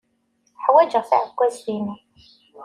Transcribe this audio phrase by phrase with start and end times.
[0.63, 1.95] Ḥwajeɣ taɛekkazt-inu.